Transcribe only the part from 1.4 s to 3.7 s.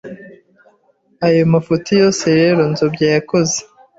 mafuti yose rero Nzobya yakoze